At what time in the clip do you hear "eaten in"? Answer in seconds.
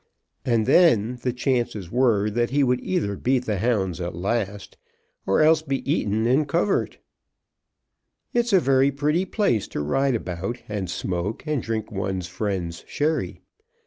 5.87-6.45